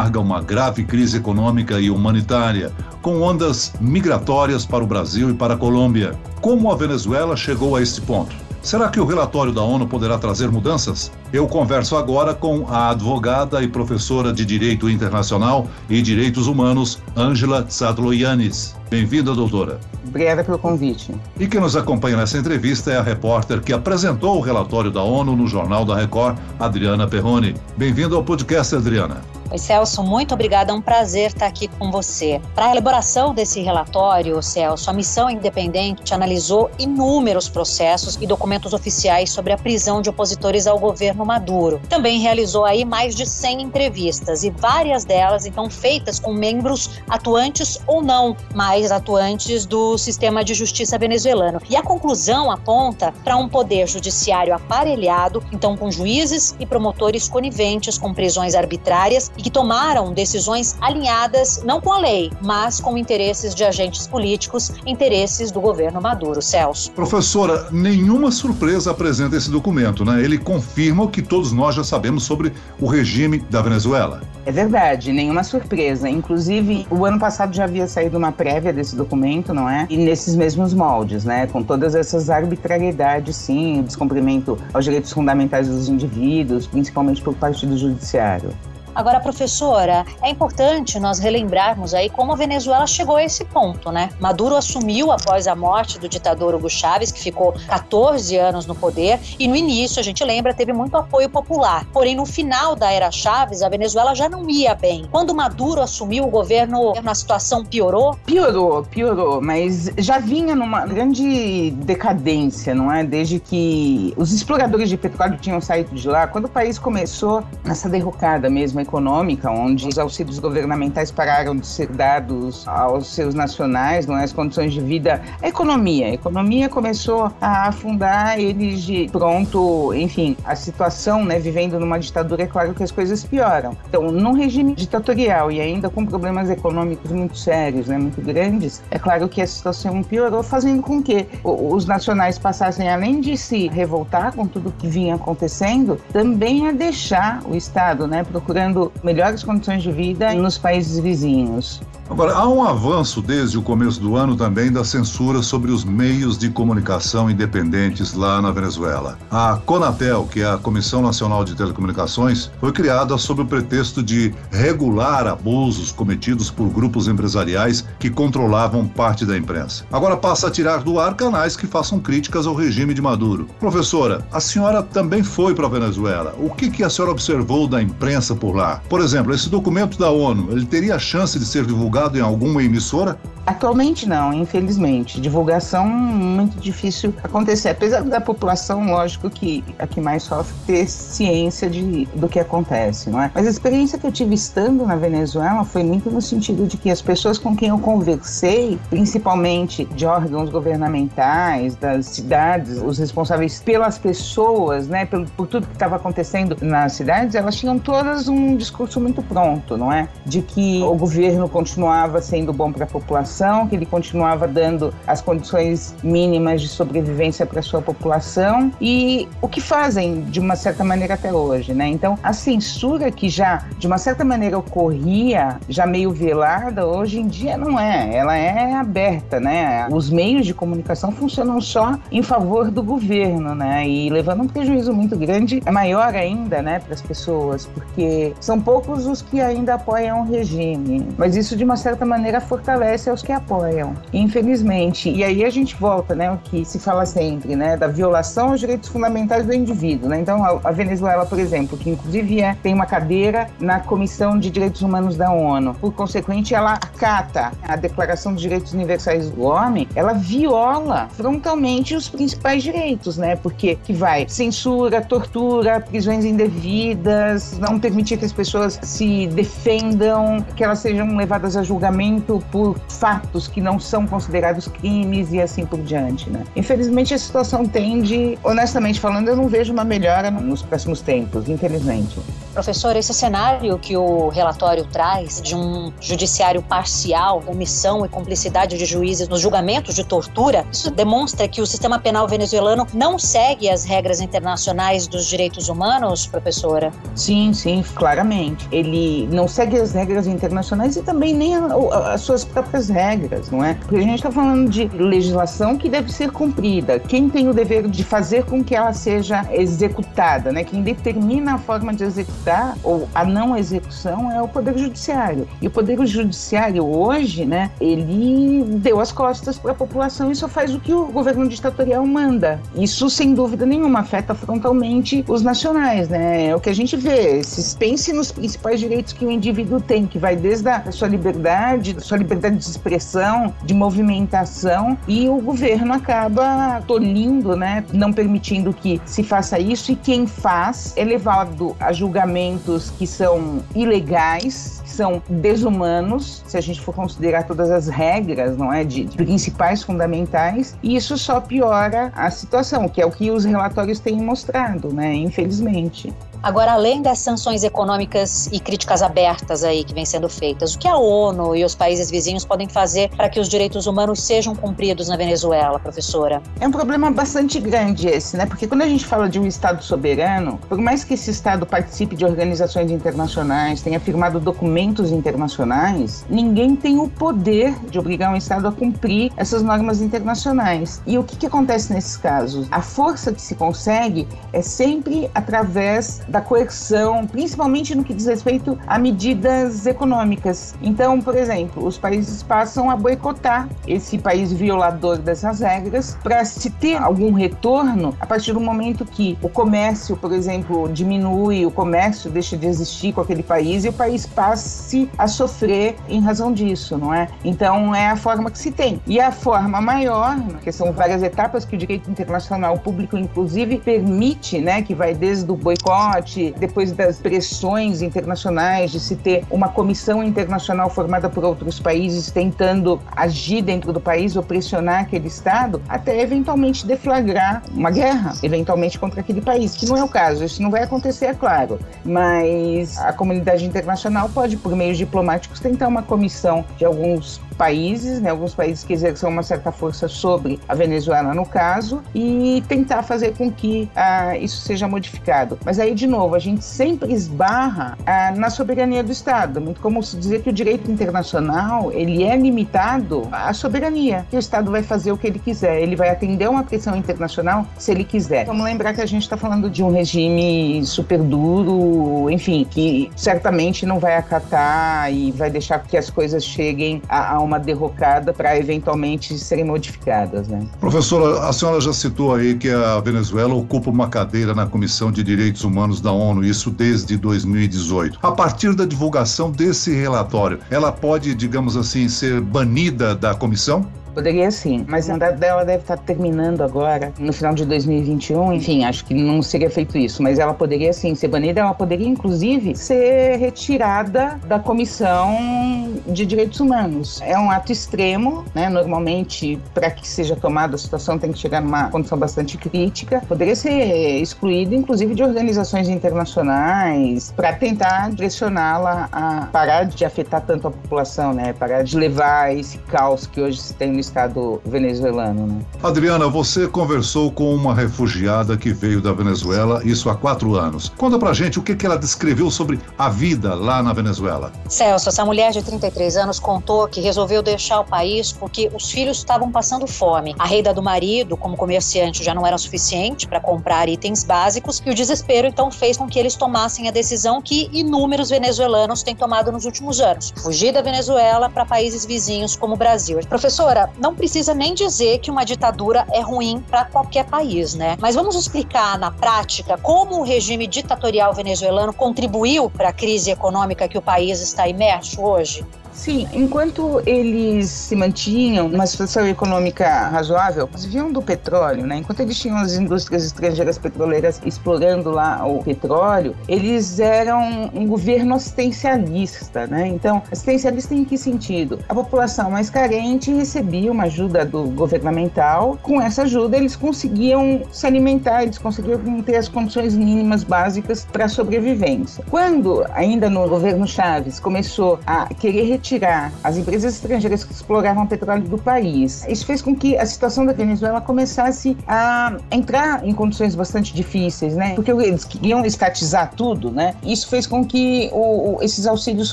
amarga 0.00 0.18
uma 0.18 0.40
grave 0.40 0.82
crise 0.84 1.18
econômica 1.18 1.78
e 1.78 1.90
humanitária, 1.90 2.72
com 3.02 3.20
ondas 3.20 3.74
migratórias 3.78 4.64
para 4.64 4.82
o 4.82 4.86
Brasil 4.86 5.28
e 5.28 5.34
para 5.34 5.52
a 5.52 5.56
Colômbia. 5.58 6.18
Como 6.40 6.72
a 6.72 6.74
Venezuela 6.74 7.36
chegou 7.36 7.76
a 7.76 7.82
este 7.82 8.00
ponto? 8.00 8.34
Será 8.62 8.88
que 8.88 8.98
o 8.98 9.04
relatório 9.04 9.52
da 9.52 9.62
ONU 9.62 9.86
poderá 9.86 10.16
trazer 10.16 10.50
mudanças? 10.50 11.12
Eu 11.32 11.46
converso 11.46 11.96
agora 11.96 12.32
com 12.32 12.66
a 12.68 12.90
advogada 12.90 13.62
e 13.62 13.68
professora 13.68 14.32
de 14.32 14.44
Direito 14.44 14.88
Internacional 14.88 15.66
e 15.88 16.00
Direitos 16.00 16.46
Humanos, 16.46 16.98
Ângela 17.14 17.62
Tzadloyanis. 17.62 18.74
Bem-vinda, 18.90 19.34
doutora. 19.34 19.80
Obrigada 20.06 20.42
pelo 20.42 20.58
convite. 20.58 21.14
E 21.38 21.46
quem 21.46 21.60
nos 21.60 21.76
acompanha 21.76 22.16
nessa 22.16 22.38
entrevista 22.38 22.90
é 22.90 22.96
a 22.96 23.02
repórter 23.02 23.60
que 23.60 23.72
apresentou 23.72 24.38
o 24.38 24.40
relatório 24.40 24.90
da 24.90 25.02
ONU 25.02 25.36
no 25.36 25.46
Jornal 25.46 25.84
da 25.84 25.94
Record, 25.94 26.38
Adriana 26.58 27.06
Perrone. 27.06 27.54
Bem-vinda 27.76 28.16
ao 28.16 28.24
podcast, 28.24 28.74
Adriana. 28.74 29.39
Oi, 29.52 29.58
Celso, 29.58 30.04
muito 30.04 30.32
obrigada. 30.32 30.70
É 30.70 30.74
um 30.74 30.80
prazer 30.80 31.30
estar 31.30 31.46
aqui 31.46 31.66
com 31.66 31.90
você. 31.90 32.40
Para 32.54 32.66
a 32.66 32.70
elaboração 32.70 33.34
desse 33.34 33.60
relatório, 33.60 34.40
Celso, 34.40 34.88
a 34.88 34.92
missão 34.92 35.28
independente 35.28 36.14
analisou 36.14 36.70
inúmeros 36.78 37.48
processos 37.48 38.16
e 38.20 38.28
documentos 38.28 38.72
oficiais 38.72 39.32
sobre 39.32 39.52
a 39.52 39.58
prisão 39.58 40.00
de 40.00 40.08
opositores 40.08 40.68
ao 40.68 40.78
governo 40.78 41.26
Maduro. 41.26 41.80
Também 41.88 42.20
realizou 42.20 42.64
aí 42.64 42.84
mais 42.84 43.16
de 43.16 43.26
100 43.26 43.62
entrevistas 43.62 44.44
e 44.44 44.50
várias 44.50 45.04
delas, 45.04 45.44
então, 45.44 45.68
feitas 45.68 46.20
com 46.20 46.32
membros 46.32 46.88
atuantes 47.08 47.76
ou 47.88 48.02
não 48.02 48.36
mais 48.54 48.92
atuantes 48.92 49.66
do 49.66 49.98
sistema 49.98 50.44
de 50.44 50.54
justiça 50.54 50.96
venezuelano. 50.96 51.60
E 51.68 51.74
a 51.74 51.82
conclusão 51.82 52.52
aponta 52.52 53.12
para 53.24 53.36
um 53.36 53.48
poder 53.48 53.88
judiciário 53.88 54.54
aparelhado, 54.54 55.42
então, 55.50 55.76
com 55.76 55.90
juízes 55.90 56.54
e 56.60 56.64
promotores 56.64 57.28
coniventes 57.28 57.98
com 57.98 58.14
prisões 58.14 58.54
arbitrárias 58.54 59.28
e 59.40 59.42
que 59.42 59.50
tomaram 59.50 60.12
decisões 60.12 60.76
alinhadas 60.82 61.62
não 61.64 61.80
com 61.80 61.90
a 61.90 61.98
lei, 61.98 62.30
mas 62.42 62.78
com 62.78 62.98
interesses 62.98 63.54
de 63.54 63.64
agentes 63.64 64.06
políticos, 64.06 64.70
interesses 64.86 65.50
do 65.50 65.62
governo 65.62 65.98
Maduro. 65.98 66.42
Celso. 66.42 66.92
Professora, 66.92 67.68
nenhuma 67.72 68.30
surpresa 68.30 68.90
apresenta 68.90 69.36
esse 69.36 69.50
documento, 69.50 70.04
né? 70.04 70.22
Ele 70.22 70.36
confirma 70.36 71.04
o 71.04 71.08
que 71.08 71.22
todos 71.22 71.52
nós 71.52 71.74
já 71.74 71.82
sabemos 71.82 72.24
sobre 72.24 72.52
o 72.78 72.86
regime 72.86 73.38
da 73.50 73.62
Venezuela. 73.62 74.20
É 74.44 74.52
verdade, 74.52 75.10
nenhuma 75.10 75.42
surpresa. 75.42 76.08
Inclusive, 76.08 76.86
o 76.90 77.06
ano 77.06 77.18
passado 77.18 77.54
já 77.54 77.64
havia 77.64 77.86
saído 77.86 78.18
uma 78.18 78.32
prévia 78.32 78.72
desse 78.74 78.94
documento, 78.94 79.54
não 79.54 79.68
é? 79.68 79.86
E 79.88 79.96
nesses 79.96 80.36
mesmos 80.36 80.74
moldes, 80.74 81.24
né? 81.24 81.46
Com 81.46 81.62
todas 81.62 81.94
essas 81.94 82.28
arbitrariedades, 82.28 83.36
sim, 83.36 83.82
descumprimento 83.82 84.58
aos 84.74 84.84
direitos 84.84 85.12
fundamentais 85.12 85.66
dos 85.66 85.88
indivíduos, 85.88 86.66
principalmente 86.66 87.22
por 87.22 87.34
parte 87.34 87.64
do 87.64 87.78
judiciário. 87.78 88.50
Agora, 88.94 89.20
professora, 89.20 90.04
é 90.22 90.30
importante 90.30 90.98
nós 90.98 91.18
relembrarmos 91.18 91.94
aí 91.94 92.10
como 92.10 92.32
a 92.32 92.36
Venezuela 92.36 92.86
chegou 92.86 93.16
a 93.16 93.24
esse 93.24 93.44
ponto, 93.44 93.90
né? 93.92 94.10
Maduro 94.18 94.56
assumiu 94.56 95.12
após 95.12 95.46
a 95.46 95.54
morte 95.54 95.98
do 95.98 96.08
ditador 96.08 96.54
Hugo 96.54 96.68
Chávez, 96.68 97.12
que 97.12 97.20
ficou 97.20 97.54
14 97.68 98.36
anos 98.36 98.66
no 98.66 98.74
poder, 98.74 99.20
e 99.38 99.46
no 99.46 99.54
início, 99.54 100.00
a 100.00 100.02
gente 100.02 100.24
lembra, 100.24 100.52
teve 100.52 100.72
muito 100.72 100.96
apoio 100.96 101.30
popular. 101.30 101.86
Porém, 101.92 102.16
no 102.16 102.26
final 102.26 102.74
da 102.74 102.90
era 102.90 103.10
Chávez, 103.10 103.62
a 103.62 103.68
Venezuela 103.68 104.14
já 104.14 104.28
não 104.28 104.48
ia 104.50 104.74
bem. 104.74 105.06
Quando 105.10 105.34
Maduro 105.34 105.80
assumiu 105.80 106.24
o 106.24 106.30
governo, 106.30 106.92
a 107.04 107.14
situação 107.14 107.64
piorou? 107.64 108.16
Piorou, 108.26 108.82
piorou, 108.84 109.40
mas 109.40 109.90
já 109.98 110.18
vinha 110.18 110.54
numa 110.54 110.84
grande 110.86 111.70
decadência, 111.70 112.74
não 112.74 112.92
é? 112.92 113.04
Desde 113.04 113.38
que 113.38 114.12
os 114.16 114.32
exploradores 114.32 114.88
de 114.88 114.96
petróleo 114.96 115.38
tinham 115.40 115.60
saído 115.60 115.94
de 115.94 116.08
lá, 116.08 116.26
quando 116.26 116.46
o 116.46 116.48
país 116.48 116.78
começou 116.78 117.42
nessa 117.64 117.88
derrocada 117.88 118.50
mesmo 118.50 118.79
econômica, 118.80 119.50
onde 119.50 119.86
os 119.86 119.98
auxílios 119.98 120.38
governamentais 120.38 121.10
pararam 121.10 121.56
de 121.56 121.66
ser 121.66 121.88
dados 121.88 122.66
aos 122.66 123.08
seus 123.08 123.34
nacionais, 123.34 124.06
não 124.06 124.16
é? 124.16 124.24
as 124.24 124.32
condições 124.32 124.72
de 124.72 124.80
vida, 124.80 125.20
a 125.42 125.48
economia. 125.48 126.06
A 126.06 126.12
economia 126.12 126.68
começou 126.68 127.32
a 127.40 127.68
afundar 127.68 128.38
eles 128.38 128.82
de 128.82 129.08
pronto, 129.10 129.92
enfim, 129.94 130.36
a 130.44 130.54
situação, 130.54 131.24
né, 131.24 131.38
vivendo 131.38 131.78
numa 131.78 131.98
ditadura, 131.98 132.44
é 132.44 132.46
claro 132.46 132.74
que 132.74 132.82
as 132.82 132.90
coisas 132.90 133.24
pioram. 133.24 133.76
Então, 133.88 134.10
num 134.10 134.32
regime 134.32 134.74
ditatorial 134.74 135.50
e 135.50 135.60
ainda 135.60 135.90
com 135.90 136.06
problemas 136.06 136.48
econômicos 136.48 137.10
muito 137.10 137.36
sérios, 137.36 137.88
né, 137.88 137.98
muito 137.98 138.20
grandes, 138.20 138.82
é 138.90 138.98
claro 138.98 139.28
que 139.28 139.42
a 139.42 139.46
situação 139.46 140.02
piorou, 140.02 140.42
fazendo 140.42 140.82
com 140.82 141.02
que 141.02 141.26
os 141.42 141.86
nacionais 141.86 142.38
passassem, 142.38 142.88
além 142.88 143.20
de 143.20 143.36
se 143.36 143.68
revoltar 143.68 144.34
com 144.34 144.46
tudo 144.46 144.72
que 144.78 144.86
vinha 144.86 145.16
acontecendo, 145.16 145.98
também 146.12 146.68
a 146.68 146.72
deixar 146.72 147.42
o 147.44 147.56
Estado, 147.56 148.06
né, 148.06 148.22
procurando 148.22 148.69
melhores 149.02 149.42
condições 149.42 149.82
de 149.82 149.92
vida 149.92 150.34
nos 150.34 150.58
países 150.58 150.98
vizinhos. 150.98 151.80
Agora, 152.10 152.32
há 152.32 152.48
um 152.48 152.64
avanço 152.64 153.22
desde 153.22 153.56
o 153.56 153.62
começo 153.62 154.00
do 154.00 154.16
ano 154.16 154.34
também 154.34 154.72
da 154.72 154.82
censura 154.82 155.44
sobre 155.44 155.70
os 155.70 155.84
meios 155.84 156.36
de 156.36 156.50
comunicação 156.50 157.30
independentes 157.30 158.14
lá 158.14 158.42
na 158.42 158.50
Venezuela. 158.50 159.16
A 159.30 159.60
Conatel, 159.64 160.28
que 160.28 160.40
é 160.40 160.50
a 160.50 160.58
Comissão 160.58 161.02
Nacional 161.02 161.44
de 161.44 161.54
Telecomunicações, 161.54 162.50
foi 162.58 162.72
criada 162.72 163.16
sob 163.16 163.42
o 163.42 163.46
pretexto 163.46 164.02
de 164.02 164.34
regular 164.50 165.28
abusos 165.28 165.92
cometidos 165.92 166.50
por 166.50 166.68
grupos 166.70 167.06
empresariais 167.06 167.84
que 168.00 168.10
controlavam 168.10 168.88
parte 168.88 169.24
da 169.24 169.38
imprensa. 169.38 169.84
Agora 169.92 170.16
passa 170.16 170.48
a 170.48 170.50
tirar 170.50 170.82
do 170.82 170.98
ar 170.98 171.14
canais 171.14 171.56
que 171.56 171.68
façam 171.68 172.00
críticas 172.00 172.44
ao 172.44 172.56
regime 172.56 172.92
de 172.92 173.00
Maduro. 173.00 173.46
Professora, 173.60 174.26
a 174.32 174.40
senhora 174.40 174.82
também 174.82 175.22
foi 175.22 175.54
para 175.54 175.66
a 175.66 175.70
Venezuela. 175.70 176.34
O 176.40 176.50
que, 176.50 176.70
que 176.70 176.82
a 176.82 176.90
senhora 176.90 177.12
observou 177.12 177.68
da 177.68 177.80
imprensa 177.80 178.34
por 178.34 178.56
lá? 178.56 178.82
Por 178.88 179.00
exemplo, 179.00 179.32
esse 179.32 179.48
documento 179.48 179.96
da 179.96 180.10
ONU, 180.10 180.50
ele 180.50 180.66
teria 180.66 180.98
chance 180.98 181.38
de 181.38 181.46
ser 181.46 181.64
divulgado 181.64 181.99
divulgado 182.00 182.18
em 182.18 182.22
alguma 182.22 182.62
emissora? 182.62 183.18
Atualmente 183.46 184.08
não, 184.08 184.32
infelizmente. 184.32 185.20
Divulgação 185.20 185.86
muito 185.86 186.58
difícil 186.60 187.14
acontecer. 187.22 187.70
Apesar 187.70 188.02
da 188.02 188.20
população, 188.20 188.84
lógico 188.86 189.28
que 189.28 189.64
a 189.78 189.86
que 189.86 190.00
mais 190.00 190.22
sofre 190.22 190.54
ter 190.66 190.86
ciência 190.86 191.68
de, 191.68 192.06
do 192.14 192.28
que 192.28 192.38
acontece, 192.38 193.10
não 193.10 193.20
é? 193.20 193.30
Mas 193.34 193.46
a 193.46 193.50
experiência 193.50 193.98
que 193.98 194.06
eu 194.06 194.12
tive 194.12 194.34
estando 194.34 194.86
na 194.86 194.96
Venezuela 194.96 195.64
foi 195.64 195.82
muito 195.82 196.10
no 196.10 196.22
sentido 196.22 196.66
de 196.66 196.76
que 196.76 196.90
as 196.90 197.02
pessoas 197.02 197.38
com 197.38 197.56
quem 197.56 197.68
eu 197.68 197.78
conversei, 197.78 198.78
principalmente 198.88 199.84
de 199.86 200.06
órgãos 200.06 200.50
governamentais, 200.50 201.74
das 201.76 202.06
cidades, 202.06 202.78
os 202.78 202.98
responsáveis 202.98 203.60
pelas 203.60 203.98
pessoas, 203.98 204.86
né, 204.86 205.06
por, 205.06 205.24
por 205.30 205.46
tudo 205.46 205.66
que 205.66 205.72
estava 205.72 205.96
acontecendo 205.96 206.56
nas 206.60 206.92
cidades, 206.92 207.34
elas 207.34 207.56
tinham 207.56 207.78
todas 207.78 208.28
um 208.28 208.56
discurso 208.56 209.00
muito 209.00 209.22
pronto, 209.22 209.76
não 209.76 209.92
é? 209.92 210.08
De 210.24 210.42
que 210.42 210.82
o 210.82 210.94
governo 210.94 211.48
continua 211.48 211.70
continuava 211.70 212.20
sendo 212.20 212.52
bom 212.52 212.72
para 212.72 212.84
a 212.84 212.86
população, 212.86 213.29
que 213.68 213.76
ele 213.76 213.86
continuava 213.86 214.46
dando 214.46 214.92
as 215.06 215.20
condições 215.20 215.94
mínimas 216.02 216.60
de 216.60 216.68
sobrevivência 216.68 217.46
para 217.46 217.62
sua 217.62 217.80
população 217.80 218.72
e 218.80 219.28
o 219.40 219.48
que 219.48 219.60
fazem 219.60 220.22
de 220.22 220.40
uma 220.40 220.56
certa 220.56 220.84
maneira 220.84 221.14
até 221.14 221.32
hoje, 221.32 221.72
né? 221.72 221.86
Então, 221.86 222.18
a 222.22 222.32
censura 222.32 223.10
que 223.10 223.28
já 223.28 223.64
de 223.78 223.86
uma 223.86 223.98
certa 223.98 224.24
maneira 224.24 224.58
ocorria, 224.58 225.58
já 225.68 225.86
meio 225.86 226.10
velada, 226.10 226.86
hoje 226.86 227.20
em 227.20 227.26
dia 227.26 227.56
não 227.56 227.78
é, 227.78 228.14
ela 228.14 228.36
é 228.36 228.74
aberta, 228.74 229.38
né? 229.40 229.88
Os 229.90 230.10
meios 230.10 230.46
de 230.46 230.54
comunicação 230.54 231.12
funcionam 231.12 231.60
só 231.60 231.98
em 232.10 232.22
favor 232.22 232.70
do 232.70 232.82
governo, 232.82 233.54
né? 233.54 233.88
E 233.88 234.10
levando 234.10 234.42
um 234.42 234.48
prejuízo 234.48 234.92
muito 234.92 235.16
grande, 235.16 235.62
é 235.64 235.70
maior 235.70 236.14
ainda, 236.14 236.62
né, 236.62 236.78
para 236.78 236.94
as 236.94 237.02
pessoas, 237.02 237.66
porque 237.66 238.34
são 238.40 238.60
poucos 238.60 239.06
os 239.06 239.22
que 239.22 239.40
ainda 239.40 239.74
apoiam 239.74 240.22
o 240.22 240.24
regime, 240.24 241.06
mas 241.16 241.36
isso 241.36 241.56
de 241.56 241.64
uma 241.64 241.76
certa 241.76 242.04
maneira 242.04 242.40
fortalece 242.40 243.10
os 243.20 243.22
que 243.22 243.32
apoiam. 243.32 243.94
Infelizmente. 244.12 245.10
E 245.10 245.22
aí 245.22 245.44
a 245.44 245.50
gente 245.50 245.76
volta, 245.76 246.14
né, 246.14 246.30
o 246.30 246.38
que 246.38 246.64
se 246.64 246.78
fala 246.78 247.06
sempre, 247.06 247.54
né, 247.54 247.76
da 247.76 247.86
violação 247.86 248.50
aos 248.50 248.60
direitos 248.60 248.88
fundamentais 248.88 249.46
do 249.46 249.52
indivíduo, 249.52 250.08
né? 250.08 250.20
Então 250.20 250.42
a 250.64 250.72
Venezuela, 250.72 251.26
por 251.26 251.38
exemplo, 251.38 251.76
que 251.76 251.90
inclusive 251.90 252.40
é, 252.40 252.56
tem 252.62 252.74
uma 252.74 252.86
cadeira 252.86 253.48
na 253.60 253.80
Comissão 253.80 254.38
de 254.38 254.50
Direitos 254.50 254.82
Humanos 254.82 255.16
da 255.16 255.30
ONU, 255.30 255.74
por 255.74 255.92
consequente 255.92 256.54
ela 256.54 256.74
acata 256.74 257.52
a 257.66 257.76
Declaração 257.76 258.32
dos 258.32 258.42
Direitos 258.42 258.72
Universais 258.72 259.30
do 259.30 259.42
Homem, 259.42 259.88
ela 259.94 260.12
viola 260.12 261.08
frontalmente 261.12 261.94
os 261.94 262.08
principais 262.08 262.62
direitos, 262.62 263.16
né? 263.16 263.36
Porque 263.36 263.76
que 263.76 263.92
vai 263.92 264.26
censura, 264.28 265.00
tortura, 265.00 265.80
prisões 265.80 266.24
indevidas, 266.24 267.58
não 267.58 267.78
permitir 267.78 268.16
que 268.16 268.24
as 268.24 268.32
pessoas 268.32 268.78
se 268.82 269.26
defendam, 269.28 270.44
que 270.56 270.64
elas 270.64 270.78
sejam 270.78 271.16
levadas 271.16 271.56
a 271.56 271.62
julgamento 271.62 272.42
por 272.50 272.78
fatos 272.88 273.09
que 273.48 273.60
não 273.60 273.78
são 273.80 274.06
considerados 274.06 274.68
crimes 274.68 275.32
e 275.32 275.40
assim 275.40 275.64
por 275.64 275.80
diante, 275.80 276.28
né? 276.28 276.44
Infelizmente 276.54 277.14
a 277.14 277.18
situação 277.18 277.66
tende, 277.66 278.38
honestamente 278.42 279.00
falando, 279.00 279.28
eu 279.28 279.36
não 279.36 279.48
vejo 279.48 279.72
uma 279.72 279.84
melhora 279.84 280.30
nos 280.30 280.62
próximos 280.62 281.00
tempos, 281.00 281.48
infelizmente. 281.48 282.18
Professor, 282.52 282.96
esse 282.96 283.14
cenário 283.14 283.78
que 283.78 283.96
o 283.96 284.28
relatório 284.28 284.84
traz 284.84 285.40
de 285.40 285.54
um 285.54 285.92
judiciário 286.00 286.60
parcial, 286.60 287.42
omissão 287.46 288.04
e 288.04 288.08
cumplicidade 288.08 288.76
de 288.76 288.84
juízes 288.84 289.28
nos 289.28 289.40
julgamentos 289.40 289.94
de 289.94 290.04
tortura, 290.04 290.66
isso 290.72 290.90
demonstra 290.90 291.46
que 291.46 291.62
o 291.62 291.66
sistema 291.66 291.98
penal 292.00 292.26
venezuelano 292.26 292.86
não 292.92 293.18
segue 293.18 293.70
as 293.70 293.84
regras 293.84 294.20
internacionais 294.20 295.06
dos 295.06 295.26
direitos 295.26 295.68
humanos, 295.68 296.26
professora? 296.26 296.92
Sim, 297.14 297.52
sim, 297.52 297.84
claramente. 297.94 298.66
Ele 298.72 299.28
não 299.28 299.46
segue 299.46 299.78
as 299.78 299.92
regras 299.92 300.26
internacionais 300.26 300.96
e 300.96 301.02
também 301.02 301.32
nem 301.32 301.54
as 301.54 302.20
suas 302.22 302.44
próprias 302.44 302.88
regras, 302.88 303.48
não 303.50 303.64
é? 303.64 303.74
Porque 303.74 303.96
a 303.96 304.00
gente 304.00 304.16
está 304.16 304.30
falando 304.30 304.68
de 304.68 304.88
legislação 304.88 305.78
que 305.78 305.88
deve 305.88 306.12
ser 306.12 306.32
cumprida. 306.32 306.98
Quem 306.98 307.30
tem 307.30 307.48
o 307.48 307.54
dever 307.54 307.88
de 307.88 308.02
fazer 308.02 308.44
com 308.44 308.62
que 308.64 308.74
ela 308.74 308.92
seja 308.92 309.46
executada, 309.52 310.50
né? 310.50 310.64
Quem 310.64 310.82
determina 310.82 311.54
a 311.54 311.58
forma 311.58 311.94
de 311.94 312.02
executar 312.04 312.39
ou 312.82 313.08
a 313.14 313.24
não 313.24 313.56
execução 313.56 314.30
é 314.30 314.40
o 314.40 314.48
Poder 314.48 314.76
Judiciário. 314.78 315.48
E 315.60 315.66
o 315.66 315.70
Poder 315.70 316.04
Judiciário 316.06 316.84
hoje, 316.84 317.44
né? 317.44 317.70
Ele 317.80 318.64
deu 318.78 319.00
as 319.00 319.12
costas 319.12 319.58
para 319.58 319.72
a 319.72 319.74
população 319.74 320.30
e 320.30 320.34
só 320.34 320.48
faz 320.48 320.74
o 320.74 320.80
que 320.80 320.92
o 320.92 321.06
governo 321.06 321.48
ditatorial 321.48 322.06
manda. 322.06 322.60
Isso, 322.74 323.10
sem 323.10 323.34
dúvida 323.34 323.66
nenhuma, 323.66 324.00
afeta 324.00 324.34
frontalmente 324.34 325.24
os 325.28 325.42
nacionais, 325.42 326.08
né? 326.08 326.46
É 326.46 326.56
o 326.56 326.60
que 326.60 326.70
a 326.70 326.74
gente 326.74 326.96
vê. 326.96 327.42
Se 327.42 327.76
pense 327.76 328.12
nos 328.12 328.32
principais 328.32 328.80
direitos 328.80 329.12
que 329.12 329.24
o 329.24 329.30
indivíduo 329.30 329.80
tem, 329.80 330.06
que 330.06 330.18
vai 330.18 330.36
desde 330.36 330.68
a 330.68 330.90
sua 330.92 331.08
liberdade, 331.08 331.96
sua 332.00 332.18
liberdade 332.18 332.56
de 332.56 332.64
expressão, 332.64 333.54
de 333.64 333.74
movimentação, 333.74 334.96
e 335.06 335.28
o 335.28 335.40
governo 335.40 335.92
acaba 335.94 336.82
tolindo, 336.86 337.56
né? 337.56 337.84
Não 337.92 338.12
permitindo 338.12 338.72
que 338.72 339.00
se 339.04 339.22
faça 339.22 339.58
isso, 339.58 339.92
e 339.92 339.96
quem 339.96 340.26
faz 340.26 340.94
é 340.96 341.04
levado 341.04 341.76
a 341.80 341.92
julgamentos 342.30 342.90
que 342.90 343.06
são 343.06 343.62
ilegais, 343.74 344.80
que 344.84 344.90
são 344.90 345.22
desumanos, 345.28 346.42
se 346.46 346.56
a 346.56 346.60
gente 346.60 346.80
for 346.80 346.94
considerar 346.94 347.44
todas 347.44 347.70
as 347.70 347.88
regras, 347.88 348.56
não 348.56 348.72
é, 348.72 348.84
de, 348.84 349.04
de 349.04 349.16
principais 349.16 349.82
fundamentais, 349.82 350.76
e 350.82 350.96
isso 350.96 351.18
só 351.18 351.40
piora 351.40 352.12
a 352.14 352.30
situação, 352.30 352.88
que 352.88 353.02
é 353.02 353.06
o 353.06 353.10
que 353.10 353.30
os 353.30 353.44
relatórios 353.44 353.98
têm 353.98 354.16
mostrado, 354.16 354.92
né? 354.92 355.14
Infelizmente. 355.14 356.12
Agora, 356.42 356.72
além 356.72 357.02
das 357.02 357.18
sanções 357.18 357.62
econômicas 357.62 358.48
e 358.50 358.58
críticas 358.58 359.02
abertas 359.02 359.62
aí 359.62 359.84
que 359.84 359.92
vêm 359.92 360.06
sendo 360.06 360.26
feitas, 360.26 360.74
o 360.74 360.78
que 360.78 360.88
a 360.88 360.96
ONU 360.96 361.54
e 361.54 361.64
os 361.64 361.74
países 361.74 362.10
vizinhos 362.10 362.46
podem 362.46 362.66
fazer 362.66 363.10
para 363.10 363.28
que 363.28 363.38
os 363.38 363.46
direitos 363.46 363.86
humanos 363.86 364.22
sejam 364.22 364.54
cumpridos 364.54 365.08
na 365.08 365.18
Venezuela, 365.18 365.78
professora? 365.78 366.42
É 366.58 366.66
um 366.66 366.70
problema 366.70 367.10
bastante 367.10 367.60
grande 367.60 368.08
esse, 368.08 368.38
né? 368.38 368.46
Porque 368.46 368.66
quando 368.66 368.80
a 368.80 368.86
gente 368.86 369.04
fala 369.04 369.28
de 369.28 369.38
um 369.38 369.46
Estado 369.46 369.84
soberano, 369.84 370.58
por 370.66 370.78
mais 370.78 371.04
que 371.04 371.12
esse 371.12 371.30
Estado 371.30 371.66
participe 371.66 372.16
de 372.16 372.24
organizações 372.24 372.90
internacionais, 372.90 373.82
tenha 373.82 374.00
firmado 374.00 374.40
documentos 374.40 375.12
internacionais, 375.12 376.24
ninguém 376.30 376.74
tem 376.74 376.98
o 376.98 377.06
poder 377.06 377.74
de 377.90 377.98
obrigar 377.98 378.32
um 378.32 378.36
Estado 378.36 378.66
a 378.66 378.72
cumprir 378.72 379.30
essas 379.36 379.62
normas 379.62 380.00
internacionais. 380.00 381.02
E 381.06 381.18
o 381.18 381.22
que, 381.22 381.36
que 381.36 381.46
acontece 381.46 381.92
nesses 381.92 382.16
casos? 382.16 382.66
A 382.70 382.80
força 382.80 383.30
que 383.30 383.42
se 383.42 383.54
consegue 383.54 384.26
é 384.54 384.62
sempre 384.62 385.30
através 385.34 386.22
da 386.30 386.40
coerção, 386.40 387.26
principalmente 387.26 387.94
no 387.94 388.04
que 388.04 388.14
diz 388.14 388.26
respeito 388.26 388.78
a 388.86 388.98
medidas 388.98 389.86
econômicas. 389.86 390.74
Então, 390.80 391.20
por 391.20 391.36
exemplo, 391.36 391.84
os 391.84 391.98
países 391.98 392.42
passam 392.42 392.90
a 392.90 392.96
boicotar 392.96 393.68
esse 393.86 394.16
país 394.18 394.52
violador 394.52 395.18
dessas 395.18 395.60
regras 395.60 396.16
para 396.22 396.44
se 396.44 396.70
ter 396.70 396.96
algum 396.96 397.32
retorno 397.32 398.14
a 398.20 398.26
partir 398.26 398.52
do 398.52 398.60
momento 398.60 399.04
que 399.04 399.36
o 399.42 399.48
comércio, 399.48 400.16
por 400.16 400.32
exemplo, 400.32 400.88
diminui, 400.88 401.66
o 401.66 401.70
comércio 401.70 402.30
deixa 402.30 402.56
de 402.56 402.66
existir 402.66 403.12
com 403.12 403.20
aquele 403.20 403.42
país 403.42 403.84
e 403.84 403.88
o 403.88 403.92
país 403.92 404.26
passe 404.26 405.10
a 405.18 405.26
sofrer 405.26 405.96
em 406.08 406.20
razão 406.20 406.52
disso, 406.52 406.96
não 406.96 407.12
é? 407.12 407.28
Então, 407.44 407.94
é 407.94 408.08
a 408.08 408.16
forma 408.16 408.50
que 408.50 408.58
se 408.58 408.70
tem. 408.70 409.00
E 409.06 409.20
a 409.20 409.32
forma 409.32 409.80
maior, 409.80 410.36
que 410.62 410.70
são 410.70 410.92
várias 410.92 411.22
etapas 411.22 411.64
que 411.64 411.74
o 411.74 411.78
direito 411.78 412.10
internacional 412.10 412.78
público, 412.78 413.16
inclusive, 413.16 413.78
permite, 413.78 414.60
né, 414.60 414.82
que 414.82 414.94
vai 414.94 415.14
desde 415.14 415.50
o 415.50 415.56
boicote 415.56 416.19
depois 416.58 416.92
das 416.92 417.18
pressões 417.18 418.02
internacionais 418.02 418.90
de 418.90 419.00
se 419.00 419.16
ter 419.16 419.44
uma 419.50 419.68
comissão 419.68 420.22
internacional 420.22 420.90
formada 420.90 421.28
por 421.28 421.44
outros 421.44 421.78
países 421.78 422.30
tentando 422.30 423.00
agir 423.14 423.62
dentro 423.62 423.92
do 423.92 424.00
país 424.00 424.36
ou 424.36 424.42
pressionar 424.42 425.00
aquele 425.00 425.28
Estado, 425.28 425.82
até 425.88 426.20
eventualmente 426.20 426.86
deflagrar 426.86 427.62
uma 427.74 427.90
guerra, 427.90 428.34
eventualmente 428.42 428.98
contra 428.98 429.20
aquele 429.20 429.40
país, 429.40 429.74
que 429.74 429.86
não 429.86 429.96
é 429.96 430.04
o 430.04 430.08
caso, 430.08 430.44
isso 430.44 430.62
não 430.62 430.70
vai 430.70 430.82
acontecer, 430.82 431.26
é 431.26 431.34
claro, 431.34 431.78
mas 432.04 432.98
a 432.98 433.12
comunidade 433.12 433.64
internacional 433.64 434.28
pode, 434.28 434.56
por 434.56 434.74
meios 434.74 434.98
diplomáticos, 434.98 435.60
tentar 435.60 435.88
uma 435.88 436.02
comissão 436.02 436.64
de 436.76 436.84
alguns 436.84 437.40
países, 437.60 438.22
né, 438.22 438.30
alguns 438.30 438.54
países 438.54 438.82
que 438.84 438.94
exerçam 438.94 439.28
uma 439.28 439.42
certa 439.42 439.70
força 439.70 440.08
sobre 440.08 440.58
a 440.66 440.74
Venezuela, 440.74 441.34
no 441.34 441.44
caso, 441.44 442.02
e 442.14 442.64
tentar 442.66 443.02
fazer 443.02 443.36
com 443.36 443.52
que 443.52 443.86
ah, 443.94 444.34
isso 444.38 444.62
seja 444.62 444.88
modificado. 444.88 445.58
Mas 445.62 445.78
aí, 445.78 445.94
de 445.94 446.06
novo, 446.06 446.34
a 446.34 446.38
gente 446.38 446.64
sempre 446.64 447.12
esbarra 447.12 447.98
ah, 448.06 448.32
na 448.34 448.48
soberania 448.48 449.02
do 449.02 449.12
Estado, 449.12 449.60
muito 449.60 449.78
como 449.78 450.02
se 450.02 450.16
dizer 450.16 450.40
que 450.40 450.48
o 450.48 450.52
direito 450.54 450.90
internacional 450.90 451.92
ele 451.92 452.24
é 452.24 452.34
limitado 452.34 453.28
à 453.30 453.52
soberania, 453.52 454.24
que 454.30 454.36
o 454.36 454.38
Estado 454.38 454.70
vai 454.70 454.82
fazer 454.82 455.12
o 455.12 455.18
que 455.18 455.26
ele 455.26 455.38
quiser, 455.38 455.82
ele 455.82 455.96
vai 455.96 456.08
atender 456.08 456.48
uma 456.48 456.62
pressão 456.62 456.96
internacional 456.96 457.66
se 457.76 457.90
ele 457.90 458.04
quiser. 458.04 458.46
Vamos 458.46 458.64
lembrar 458.64 458.94
que 458.94 459.02
a 459.02 459.06
gente 459.06 459.24
está 459.24 459.36
falando 459.36 459.68
de 459.68 459.82
um 459.82 459.92
regime 459.92 460.80
super 460.86 461.18
duro, 461.18 462.30
enfim, 462.30 462.66
que 462.70 463.10
certamente 463.14 463.84
não 463.84 463.98
vai 463.98 464.16
acatar 464.16 465.12
e 465.12 465.30
vai 465.32 465.50
deixar 465.50 465.78
que 465.80 465.98
as 465.98 466.08
coisas 466.08 466.42
cheguem 466.42 467.02
a, 467.06 467.34
a 467.34 467.49
uma 467.49 467.49
derrocada 467.58 468.32
para 468.32 468.56
eventualmente 468.56 469.38
serem 469.38 469.64
modificadas. 469.64 470.48
Né? 470.48 470.66
Professora, 470.78 471.48
a 471.48 471.52
senhora 471.52 471.80
já 471.80 471.92
citou 471.92 472.34
aí 472.34 472.54
que 472.54 472.70
a 472.70 473.00
Venezuela 473.00 473.54
ocupa 473.54 473.90
uma 473.90 474.08
cadeira 474.08 474.54
na 474.54 474.66
Comissão 474.66 475.10
de 475.10 475.22
Direitos 475.22 475.64
Humanos 475.64 476.00
da 476.00 476.12
ONU, 476.12 476.44
isso 476.44 476.70
desde 476.70 477.16
2018. 477.16 478.18
A 478.22 478.32
partir 478.32 478.74
da 478.74 478.84
divulgação 478.84 479.50
desse 479.50 479.94
relatório, 479.94 480.58
ela 480.70 480.92
pode, 480.92 481.34
digamos 481.34 481.76
assim, 481.76 482.08
ser 482.08 482.40
banida 482.40 483.14
da 483.14 483.34
comissão? 483.34 483.86
Poderia 484.14 484.50
sim, 484.50 484.84
mas 484.88 485.06
o 485.06 485.12
mandato 485.12 485.38
dela 485.38 485.64
deve 485.64 485.82
estar 485.82 485.96
terminando 485.96 486.62
agora, 486.62 487.12
no 487.18 487.32
final 487.32 487.54
de 487.54 487.64
2021. 487.64 488.52
Enfim, 488.52 488.84
acho 488.84 489.04
que 489.04 489.14
não 489.14 489.40
seria 489.40 489.70
feito 489.70 489.96
isso, 489.96 490.22
mas 490.22 490.38
ela 490.38 490.52
poderia 490.52 490.92
sim 490.92 491.14
ser 491.14 491.28
banida. 491.28 491.60
Ela 491.60 491.74
poderia, 491.74 492.08
inclusive, 492.08 492.74
ser 492.76 493.36
retirada 493.38 494.40
da 494.46 494.58
Comissão 494.58 495.92
de 496.06 496.26
Direitos 496.26 496.58
Humanos. 496.60 497.20
É 497.22 497.38
um 497.38 497.50
ato 497.50 497.70
extremo, 497.70 498.44
né? 498.54 498.68
Normalmente, 498.68 499.60
para 499.72 499.90
que 499.90 500.06
seja 500.06 500.34
tomada 500.34 500.74
a 500.74 500.78
situação, 500.78 501.18
tem 501.18 501.30
que 501.30 501.38
chegar 501.38 501.60
numa 501.60 501.88
condição 501.88 502.18
bastante 502.18 502.58
crítica. 502.58 503.22
Poderia 503.28 503.54
ser 503.54 504.20
excluída, 504.20 504.74
inclusive, 504.74 505.14
de 505.14 505.22
organizações 505.22 505.88
internacionais 505.88 507.32
para 507.36 507.52
tentar 507.52 508.10
direcioná-la 508.10 509.08
a 509.12 509.46
parar 509.52 509.84
de 509.84 510.04
afetar 510.04 510.40
tanto 510.40 510.68
a 510.68 510.70
população, 510.70 511.32
né? 511.32 511.52
Parar 511.52 511.82
de 511.82 511.96
levar 511.96 512.56
esse 512.56 512.78
caos 512.78 513.26
que 513.26 513.40
hoje 513.40 513.60
se 513.60 513.74
tem 513.74 513.99
Estado 514.00 514.60
venezuelano. 514.64 515.46
Né? 515.46 515.64
Adriana, 515.82 516.28
você 516.28 516.66
conversou 516.66 517.30
com 517.30 517.54
uma 517.54 517.74
refugiada 517.74 518.56
que 518.56 518.72
veio 518.72 519.00
da 519.00 519.12
Venezuela, 519.12 519.82
isso 519.84 520.08
há 520.10 520.16
quatro 520.16 520.56
anos. 520.56 520.90
Conta 520.96 521.18
pra 521.18 521.32
gente 521.32 521.58
o 521.58 521.62
que, 521.62 521.74
que 521.74 521.86
ela 521.86 521.96
descreveu 521.96 522.50
sobre 522.50 522.80
a 522.98 523.08
vida 523.08 523.54
lá 523.54 523.82
na 523.82 523.92
Venezuela. 523.92 524.52
Celso, 524.68 525.08
essa 525.08 525.24
mulher 525.24 525.52
de 525.52 525.62
33 525.62 526.16
anos 526.16 526.40
contou 526.40 526.88
que 526.88 527.00
resolveu 527.00 527.42
deixar 527.42 527.80
o 527.80 527.84
país 527.84 528.32
porque 528.32 528.70
os 528.74 528.90
filhos 528.90 529.18
estavam 529.18 529.50
passando 529.50 529.86
fome. 529.86 530.34
A 530.38 530.46
renda 530.46 530.72
do 530.72 530.82
marido, 530.82 531.36
como 531.36 531.56
comerciante, 531.56 532.24
já 532.24 532.34
não 532.34 532.46
era 532.46 532.56
suficiente 532.58 533.28
para 533.28 533.40
comprar 533.40 533.88
itens 533.88 534.24
básicos 534.24 534.82
e 534.84 534.90
o 534.90 534.94
desespero 534.94 535.46
então 535.46 535.70
fez 535.70 535.96
com 535.96 536.06
que 536.06 536.18
eles 536.18 536.34
tomassem 536.34 536.88
a 536.88 536.90
decisão 536.90 537.42
que 537.42 537.68
inúmeros 537.72 538.30
venezuelanos 538.30 539.02
têm 539.02 539.14
tomado 539.14 539.52
nos 539.52 539.64
últimos 539.64 540.00
anos: 540.00 540.32
fugir 540.42 540.72
da 540.72 540.82
Venezuela 540.82 541.48
para 541.48 541.64
países 541.64 542.04
vizinhos 542.06 542.56
como 542.56 542.74
o 542.74 542.76
Brasil. 542.76 543.18
Professora, 543.28 543.89
não 543.98 544.14
precisa 544.14 544.54
nem 544.54 544.74
dizer 544.74 545.18
que 545.18 545.30
uma 545.30 545.44
ditadura 545.44 546.06
é 546.12 546.20
ruim 546.20 546.62
para 546.68 546.84
qualquer 546.84 547.24
país, 547.24 547.74
né? 547.74 547.96
Mas 548.00 548.14
vamos 548.14 548.34
explicar 548.36 548.98
na 548.98 549.10
prática 549.10 549.76
como 549.78 550.20
o 550.20 550.22
regime 550.22 550.66
ditatorial 550.66 551.32
venezuelano 551.34 551.92
contribuiu 551.92 552.70
para 552.70 552.88
a 552.88 552.92
crise 552.92 553.30
econômica 553.30 553.88
que 553.88 553.98
o 553.98 554.02
país 554.02 554.40
está 554.40 554.68
imerso 554.68 555.22
hoje? 555.22 555.64
Sim, 555.92 556.26
enquanto 556.32 557.02
eles 557.04 557.68
se 557.68 557.94
mantinham 557.94 558.68
numa 558.68 558.86
situação 558.86 559.26
econômica 559.26 560.08
razoável, 560.08 560.68
eles 560.72 560.84
viam 560.84 561.12
do 561.12 561.20
petróleo, 561.20 561.86
né? 561.86 561.96
Enquanto 561.98 562.20
eles 562.20 562.38
tinham 562.38 562.56
as 562.56 562.74
indústrias 562.74 563.24
estrangeiras 563.24 563.76
petroleiras 563.76 564.40
explorando 564.46 565.10
lá 565.10 565.44
o 565.46 565.62
petróleo, 565.62 566.34
eles 566.48 567.00
eram 567.00 567.70
um 567.74 567.86
governo 567.86 568.36
assistencialista, 568.36 569.66
né? 569.66 569.88
Então, 569.88 570.22
assistencialista 570.30 570.94
em 570.94 571.04
que 571.04 571.18
sentido? 571.18 571.78
A 571.88 571.94
população 571.94 572.50
mais 572.50 572.70
carente 572.70 573.32
recebia 573.32 573.92
uma 573.92 574.04
ajuda 574.04 574.44
do 574.44 574.64
governamental. 574.70 575.78
Com 575.82 576.00
essa 576.00 576.22
ajuda, 576.22 576.56
eles 576.56 576.76
conseguiam 576.76 577.62
se 577.70 577.86
alimentar, 577.86 578.44
eles 578.44 578.58
conseguiam 578.58 579.22
ter 579.22 579.36
as 579.36 579.48
condições 579.48 579.94
mínimas 579.94 580.44
básicas 580.44 581.06
para 581.12 581.28
sobrevivência. 581.28 582.24
Quando, 582.30 582.86
ainda 582.94 583.28
no 583.28 583.46
governo 583.48 583.86
Chaves, 583.86 584.40
começou 584.40 584.98
a 585.06 585.26
querer 585.34 585.64
retirar 585.64 585.89
tirar 585.90 586.32
as 586.44 586.56
empresas 586.56 586.94
estrangeiras 586.94 587.42
que 587.42 587.52
exploravam 587.52 588.06
petróleo 588.06 588.44
do 588.44 588.56
país. 588.56 589.24
Isso 589.28 589.44
fez 589.44 589.60
com 589.60 589.74
que 589.74 589.98
a 589.98 590.06
situação 590.06 590.46
da 590.46 590.52
Venezuela 590.52 591.00
começasse 591.00 591.76
a 591.86 592.36
entrar 592.50 593.04
em 593.04 593.12
condições 593.12 593.56
bastante 593.56 593.92
difíceis, 593.92 594.54
né? 594.54 594.74
Porque 594.76 594.92
eles 594.92 595.24
queriam 595.24 595.64
estatizar 595.64 596.32
tudo, 596.36 596.70
né? 596.70 596.94
Isso 597.02 597.28
fez 597.28 597.44
com 597.46 597.64
que 597.64 598.08
o, 598.12 598.56
o, 598.56 598.62
esses 598.62 598.86
auxílios 598.86 599.32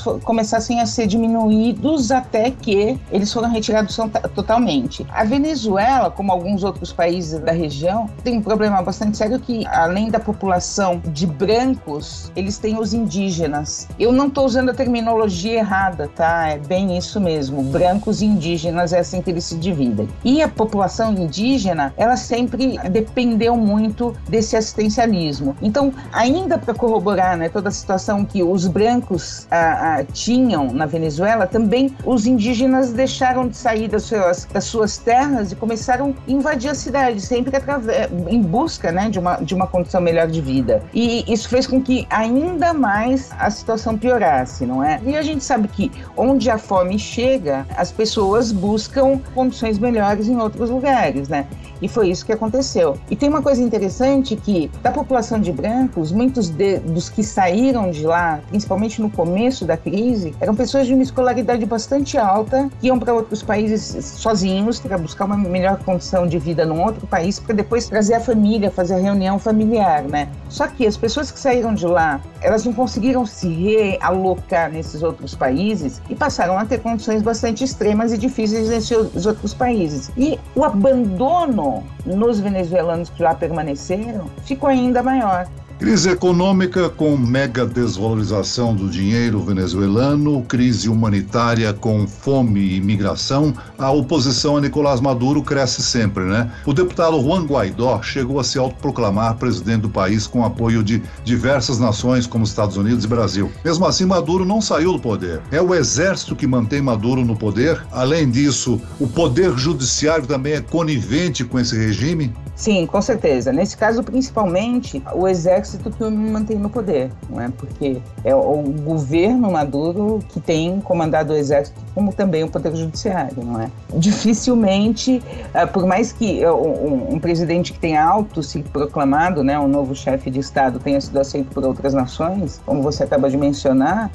começassem 0.00 0.80
a 0.80 0.86
ser 0.86 1.06
diminuídos 1.06 2.10
até 2.10 2.50
que 2.50 2.98
eles 3.12 3.32
foram 3.32 3.50
retirados 3.50 3.96
totalmente. 4.34 5.06
A 5.10 5.24
Venezuela, 5.24 6.10
como 6.10 6.32
alguns 6.32 6.64
outros 6.64 6.92
países 6.92 7.38
da 7.38 7.52
região, 7.52 8.10
tem 8.24 8.38
um 8.38 8.42
problema 8.42 8.82
bastante 8.82 9.16
sério 9.16 9.38
que, 9.38 9.64
além 9.68 10.10
da 10.10 10.18
população 10.18 11.00
de 11.06 11.26
brancos, 11.26 12.32
eles 12.34 12.58
têm 12.58 12.78
os 12.78 12.92
indígenas. 12.92 13.86
Eu 13.98 14.10
não 14.10 14.26
estou 14.26 14.44
usando 14.44 14.70
a 14.70 14.74
terminologia 14.74 15.58
errada, 15.58 16.08
tá? 16.08 16.37
É 16.46 16.58
bem 16.58 16.96
isso 16.96 17.20
mesmo. 17.20 17.62
Brancos 17.62 18.22
e 18.22 18.26
indígenas 18.26 18.92
é 18.92 19.00
assim 19.00 19.20
que 19.20 19.30
eles 19.30 19.44
se 19.44 19.56
dividem. 19.56 20.08
E 20.24 20.42
a 20.42 20.48
população 20.48 21.12
indígena, 21.12 21.92
ela 21.96 22.16
sempre 22.16 22.78
dependeu 22.90 23.56
muito 23.56 24.14
desse 24.28 24.56
assistencialismo. 24.56 25.56
Então, 25.62 25.92
ainda 26.12 26.58
para 26.58 26.74
corroborar 26.74 27.36
né, 27.36 27.48
toda 27.48 27.68
a 27.68 27.72
situação 27.72 28.24
que 28.24 28.42
os 28.42 28.66
brancos 28.66 29.46
ah, 29.50 29.98
ah, 29.98 30.04
tinham 30.04 30.72
na 30.72 30.86
Venezuela, 30.86 31.46
também 31.46 31.94
os 32.04 32.26
indígenas 32.26 32.92
deixaram 32.92 33.48
de 33.48 33.56
sair 33.56 33.88
das 33.88 34.04
suas, 34.04 34.44
das 34.52 34.64
suas 34.64 34.98
terras 34.98 35.52
e 35.52 35.56
começaram 35.56 36.14
a 36.26 36.30
invadir 36.30 36.70
a 36.70 36.74
cidade, 36.74 37.20
sempre 37.20 37.56
através, 37.56 38.10
em 38.28 38.42
busca 38.42 38.92
né, 38.92 39.08
de, 39.08 39.18
uma, 39.18 39.36
de 39.36 39.54
uma 39.54 39.66
condição 39.66 40.00
melhor 40.00 40.28
de 40.28 40.40
vida. 40.40 40.82
E 40.92 41.24
isso 41.32 41.48
fez 41.48 41.66
com 41.66 41.80
que 41.80 42.06
ainda 42.10 42.72
mais 42.72 43.30
a 43.38 43.50
situação 43.50 43.96
piorasse, 43.96 44.66
não 44.66 44.82
é? 44.82 45.00
E 45.04 45.16
a 45.16 45.22
gente 45.22 45.44
sabe 45.44 45.68
que 45.68 45.90
onde 46.28 46.50
a 46.50 46.58
fome 46.58 46.98
chega, 46.98 47.66
as 47.76 47.90
pessoas 47.90 48.52
buscam 48.52 49.18
condições 49.34 49.78
melhores 49.78 50.28
em 50.28 50.36
outros 50.36 50.68
lugares, 50.68 51.28
né? 51.28 51.46
E 51.80 51.88
foi 51.88 52.10
isso 52.10 52.24
que 52.24 52.32
aconteceu. 52.32 52.96
E 53.10 53.16
tem 53.16 53.28
uma 53.28 53.42
coisa 53.42 53.62
interessante 53.62 54.36
que 54.36 54.70
da 54.82 54.90
população 54.90 55.40
de 55.40 55.52
brancos, 55.52 56.12
muitos 56.12 56.48
de, 56.48 56.78
dos 56.78 57.08
que 57.08 57.22
saíram 57.22 57.90
de 57.90 58.06
lá, 58.06 58.40
principalmente 58.48 59.00
no 59.00 59.10
começo 59.10 59.64
da 59.64 59.76
crise, 59.76 60.34
eram 60.40 60.54
pessoas 60.54 60.86
de 60.86 60.94
uma 60.94 61.02
escolaridade 61.02 61.64
bastante 61.66 62.18
alta, 62.18 62.68
que 62.80 62.88
iam 62.88 62.98
para 62.98 63.14
outros 63.14 63.42
países 63.42 64.04
sozinhos 64.04 64.80
para 64.80 64.98
buscar 64.98 65.24
uma 65.24 65.36
melhor 65.36 65.78
condição 65.84 66.26
de 66.26 66.38
vida 66.38 66.64
num 66.64 66.82
outro 66.82 67.06
país, 67.06 67.38
para 67.38 67.54
depois 67.54 67.86
trazer 67.86 68.14
a 68.14 68.20
família, 68.20 68.70
fazer 68.70 68.94
a 68.94 68.98
reunião 68.98 69.38
familiar, 69.38 70.02
né? 70.02 70.28
Só 70.48 70.66
que 70.66 70.86
as 70.86 70.96
pessoas 70.96 71.30
que 71.30 71.38
saíram 71.38 71.74
de 71.74 71.86
lá, 71.86 72.20
elas 72.40 72.64
não 72.64 72.72
conseguiram 72.72 73.26
se 73.26 73.48
realocar 73.48 74.70
nesses 74.70 75.02
outros 75.02 75.34
países 75.34 76.00
e 76.08 76.14
passaram 76.14 76.58
a 76.58 76.64
ter 76.64 76.80
condições 76.80 77.22
bastante 77.22 77.64
extremas 77.64 78.12
e 78.12 78.18
difíceis 78.18 78.68
nesses 78.68 79.26
outros 79.26 79.54
países. 79.54 80.10
E 80.16 80.38
o 80.54 80.64
abandono 80.64 81.67
nos 82.04 82.40
venezuelanos 82.40 83.10
que 83.10 83.22
lá 83.22 83.34
permaneceram 83.34 84.30
ficou 84.44 84.68
ainda 84.68 85.02
maior. 85.02 85.46
Crise 85.78 86.10
econômica 86.10 86.90
com 86.90 87.16
mega 87.16 87.64
desvalorização 87.64 88.74
do 88.74 88.90
dinheiro 88.90 89.40
venezuelano, 89.40 90.42
crise 90.42 90.88
humanitária 90.88 91.72
com 91.72 92.04
fome 92.04 92.58
e 92.58 92.76
imigração, 92.78 93.54
a 93.78 93.88
oposição 93.92 94.56
a 94.56 94.60
Nicolás 94.60 95.00
Maduro 95.00 95.40
cresce 95.40 95.80
sempre, 95.80 96.24
né? 96.24 96.50
O 96.66 96.72
deputado 96.72 97.20
Juan 97.22 97.44
Guaidó 97.44 98.02
chegou 98.02 98.40
a 98.40 98.44
se 98.44 98.58
autoproclamar 98.58 99.36
presidente 99.36 99.82
do 99.82 99.88
país 99.88 100.26
com 100.26 100.44
apoio 100.44 100.82
de 100.82 101.00
diversas 101.22 101.78
nações 101.78 102.26
como 102.26 102.42
Estados 102.42 102.76
Unidos 102.76 103.04
e 103.04 103.08
Brasil. 103.08 103.48
Mesmo 103.64 103.86
assim, 103.86 104.04
Maduro 104.04 104.44
não 104.44 104.60
saiu 104.60 104.94
do 104.94 104.98
poder. 104.98 105.40
É 105.52 105.62
o 105.62 105.72
exército 105.72 106.34
que 106.34 106.46
mantém 106.46 106.82
Maduro 106.82 107.24
no 107.24 107.36
poder. 107.36 107.80
Além 107.92 108.28
disso, 108.28 108.80
o 108.98 109.06
poder 109.06 109.56
judiciário 109.56 110.26
também 110.26 110.54
é 110.54 110.60
conivente 110.60 111.44
com 111.44 111.56
esse 111.56 111.78
regime? 111.78 112.34
Sim, 112.56 112.86
com 112.86 113.00
certeza. 113.00 113.52
Nesse 113.52 113.76
caso, 113.76 114.02
principalmente, 114.02 115.00
o 115.14 115.28
exército 115.28 115.67
que 115.76 116.04
me 116.04 116.30
mantém 116.30 116.58
no 116.58 116.68
poder, 116.68 117.10
não 117.28 117.40
é? 117.40 117.48
Porque 117.48 118.00
é 118.24 118.34
o 118.34 118.62
governo 118.84 119.50
Maduro 119.52 120.20
que 120.28 120.40
tem 120.40 120.80
comandado 120.80 121.32
o 121.32 121.36
exército, 121.36 121.80
como 121.94 122.12
também 122.12 122.44
o 122.44 122.48
poder 122.48 122.74
judiciário, 122.74 123.44
não 123.44 123.60
é? 123.60 123.70
Dificilmente, 123.94 125.22
eh, 125.54 125.66
por 125.66 125.86
mais 125.86 126.12
que 126.12 126.42
eh, 126.42 126.50
um, 126.50 127.18
presidente 127.20 127.72
que 127.72 127.78
tenha 127.78 128.04
alto 128.04 128.42
se 128.42 128.62
proclamado, 128.62 129.42
né, 129.42 129.58
um 129.58 129.66
novo 129.66 129.94
chefe 129.94 130.30
de 130.30 130.38
estado 130.38 130.78
tenha 130.78 131.00
sido 131.00 131.18
aceito 131.18 131.50
por 131.52 131.64
outras 131.64 131.92
nações, 131.92 132.60
como 132.64 132.82
você 132.82 133.04
acaba 133.04 133.28
de 133.28 133.36
mencionar, 133.36 134.10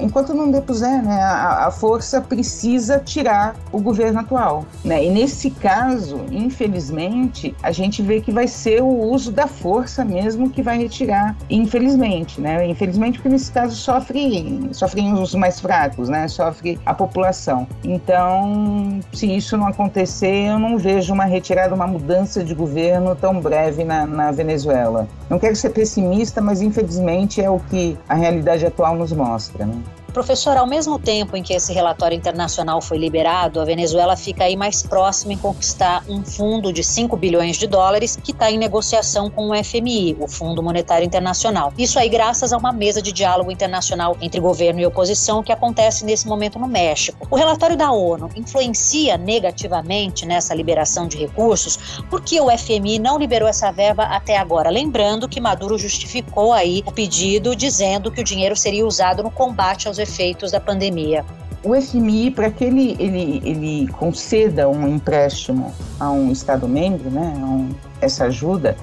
enquanto 0.00 0.34
não 0.34 0.50
depuser, 0.50 1.02
né, 1.02 1.22
a, 1.22 1.66
a 1.66 1.70
força 1.70 2.20
precisa 2.20 2.98
tirar 2.98 3.54
o 3.70 3.80
governo 3.80 4.20
atual, 4.20 4.64
né? 4.84 5.04
E 5.04 5.10
nesse 5.10 5.50
caso, 5.50 6.20
infelizmente, 6.30 7.54
a 7.62 7.72
a 7.72 7.74
gente 7.74 8.02
vê 8.02 8.20
que 8.20 8.30
vai 8.30 8.46
ser 8.46 8.82
o 8.82 8.86
uso 8.86 9.32
da 9.32 9.46
força 9.46 10.04
mesmo 10.04 10.50
que 10.50 10.60
vai 10.62 10.76
retirar, 10.82 11.36
infelizmente, 11.48 12.40
né? 12.40 12.66
Infelizmente, 12.66 13.18
porque 13.18 13.28
nesse 13.28 13.50
caso 13.50 13.74
sofre, 13.76 14.68
sofrem 14.72 15.12
os 15.14 15.34
mais 15.34 15.60
fracos, 15.60 16.08
né? 16.08 16.28
Sofre 16.28 16.78
a 16.84 16.94
população. 16.94 17.66
Então, 17.84 19.00
se 19.12 19.26
isso 19.34 19.56
não 19.56 19.66
acontecer, 19.66 20.48
eu 20.48 20.58
não 20.58 20.78
vejo 20.78 21.12
uma 21.12 21.24
retirada, 21.24 21.74
uma 21.74 21.86
mudança 21.86 22.42
de 22.44 22.54
governo 22.54 23.14
tão 23.14 23.40
breve 23.40 23.84
na, 23.84 24.06
na 24.06 24.30
Venezuela. 24.30 25.08
Não 25.28 25.38
quero 25.38 25.56
ser 25.56 25.70
pessimista, 25.70 26.40
mas 26.40 26.60
infelizmente 26.60 27.40
é 27.40 27.48
o 27.48 27.58
que 27.58 27.98
a 28.08 28.14
realidade 28.14 28.66
atual 28.66 28.96
nos 28.96 29.12
mostra, 29.12 29.66
né? 29.66 29.76
Professor, 30.12 30.58
ao 30.58 30.66
mesmo 30.66 30.98
tempo 30.98 31.36
em 31.38 31.42
que 31.42 31.54
esse 31.54 31.72
relatório 31.72 32.14
internacional 32.14 32.82
foi 32.82 32.98
liberado, 32.98 33.58
a 33.58 33.64
Venezuela 33.64 34.14
fica 34.14 34.44
aí 34.44 34.54
mais 34.54 34.82
próxima 34.82 35.32
em 35.32 35.38
conquistar 35.38 36.04
um 36.06 36.22
fundo 36.22 36.70
de 36.70 36.84
5 36.84 37.16
bilhões 37.16 37.56
de 37.56 37.66
dólares 37.66 38.14
que 38.22 38.30
está 38.30 38.50
em 38.50 38.58
negociação 38.58 39.30
com 39.30 39.48
o 39.48 39.64
FMI, 39.64 40.18
o 40.20 40.28
Fundo 40.28 40.62
Monetário 40.62 41.06
Internacional. 41.06 41.72
Isso 41.78 41.98
aí 41.98 42.10
graças 42.10 42.52
a 42.52 42.58
uma 42.58 42.72
mesa 42.72 43.00
de 43.00 43.10
diálogo 43.10 43.50
internacional 43.50 44.14
entre 44.20 44.38
governo 44.38 44.80
e 44.80 44.86
oposição 44.86 45.42
que 45.42 45.50
acontece 45.50 46.04
nesse 46.04 46.28
momento 46.28 46.58
no 46.58 46.68
México. 46.68 47.26
O 47.30 47.36
relatório 47.36 47.76
da 47.76 47.90
ONU 47.90 48.28
influencia 48.36 49.16
negativamente 49.16 50.26
nessa 50.26 50.54
liberação 50.54 51.08
de 51.08 51.16
recursos 51.16 52.02
porque 52.10 52.38
o 52.38 52.50
FMI 52.50 52.98
não 52.98 53.18
liberou 53.18 53.48
essa 53.48 53.72
verba 53.72 54.04
até 54.04 54.36
agora. 54.36 54.68
Lembrando 54.68 55.26
que 55.26 55.40
Maduro 55.40 55.78
justificou 55.78 56.52
aí 56.52 56.82
o 56.84 56.92
pedido 56.92 57.56
dizendo 57.56 58.10
que 58.10 58.20
o 58.20 58.24
dinheiro 58.24 58.54
seria 58.54 58.86
usado 58.86 59.22
no 59.22 59.30
combate 59.30 59.88
aos 59.88 60.01
efeitos 60.02 60.52
da 60.52 60.60
pandemia. 60.60 61.24
O 61.64 61.80
FMI, 61.80 62.32
para 62.32 62.50
que 62.50 62.64
ele, 62.64 62.96
ele, 62.98 63.40
ele 63.44 63.88
conceda 63.92 64.68
um 64.68 64.88
empréstimo 64.88 65.72
a 65.98 66.10
um 66.10 66.32
Estado-membro, 66.32 67.08
né, 67.10 67.32
um, 67.36 67.70
essa 68.00 68.24
ajuda, 68.24 68.76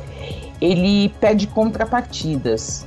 ele 0.61 1.09
pede 1.19 1.45
contrapartidas. 1.47 2.85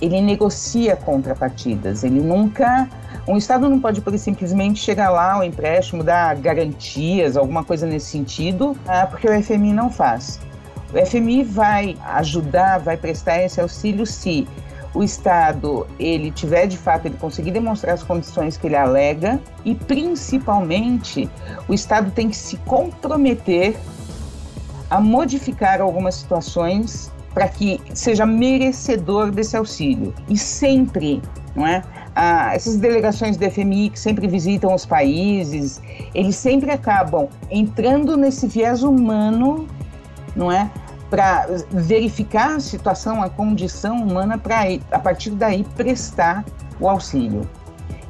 ele 0.00 0.20
negocia 0.20 0.96
contrapartidas, 0.96 2.04
ele 2.04 2.20
nunca 2.20 2.88
um 3.26 3.38
Estado 3.38 3.70
não 3.70 3.80
pode 3.80 4.02
por 4.02 4.16
simplesmente 4.18 4.80
chegar 4.80 5.08
lá, 5.08 5.38
o 5.38 5.42
empréstimo, 5.42 6.04
dar 6.04 6.36
garantias, 6.36 7.38
alguma 7.38 7.64
coisa 7.64 7.86
nesse 7.86 8.06
sentido, 8.06 8.76
ah, 8.86 9.06
porque 9.06 9.26
o 9.26 9.42
FMI 9.42 9.72
não 9.72 9.90
faz. 9.90 10.38
O 10.92 11.06
FMI 11.06 11.42
vai 11.42 11.96
ajudar, 12.04 12.78
vai 12.78 12.98
prestar 12.98 13.42
esse 13.42 13.60
auxílio 13.60 14.04
se 14.04 14.46
o 14.94 15.02
Estado 15.02 15.86
ele 15.98 16.30
tiver 16.30 16.66
de 16.66 16.78
fato 16.78 17.06
ele 17.06 17.16
conseguir 17.16 17.50
demonstrar 17.50 17.94
as 17.94 18.02
condições 18.02 18.56
que 18.56 18.68
ele 18.68 18.76
alega 18.76 19.40
e 19.64 19.74
principalmente 19.74 21.28
o 21.68 21.74
Estado 21.74 22.10
tem 22.12 22.28
que 22.28 22.36
se 22.36 22.56
comprometer 22.58 23.76
a 24.88 25.00
modificar 25.00 25.80
algumas 25.80 26.14
situações 26.14 27.12
para 27.34 27.48
que 27.48 27.80
seja 27.92 28.24
merecedor 28.24 29.32
desse 29.32 29.56
auxílio 29.56 30.14
e 30.28 30.38
sempre, 30.38 31.20
não 31.56 31.66
é? 31.66 31.82
Ah, 32.14 32.54
essas 32.54 32.76
delegações 32.76 33.36
do 33.36 33.50
FMI 33.50 33.90
que 33.90 33.98
sempre 33.98 34.28
visitam 34.28 34.72
os 34.72 34.86
países, 34.86 35.82
eles 36.14 36.36
sempre 36.36 36.70
acabam 36.70 37.28
entrando 37.50 38.16
nesse 38.16 38.46
viés 38.46 38.84
humano, 38.84 39.66
não 40.36 40.52
é? 40.52 40.70
Para 41.10 41.46
verificar 41.70 42.56
a 42.56 42.60
situação, 42.60 43.22
a 43.22 43.28
condição 43.28 43.96
humana, 43.96 44.38
para 44.38 44.62
a 44.90 44.98
partir 44.98 45.30
daí 45.30 45.64
prestar 45.76 46.44
o 46.80 46.88
auxílio. 46.88 47.48